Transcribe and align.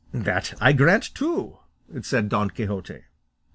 "That 0.13 0.55
I 0.59 0.73
grant, 0.73 1.13
too," 1.13 1.59
said 2.01 2.27
Don 2.29 2.49
Quixote. 2.49 3.01